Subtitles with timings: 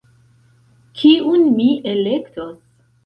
[1.01, 2.57] Kiun mi elektos.